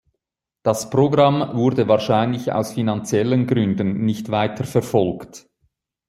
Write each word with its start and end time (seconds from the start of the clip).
Das 0.63 0.89
Programm 0.89 1.55
wurde 1.55 1.87
wahrscheinlich 1.87 2.51
aus 2.51 2.73
finanziellen 2.73 3.45
Gründen 3.45 4.03
nicht 4.03 4.31
weiter 4.31 4.63
verfolgt. 4.63 5.47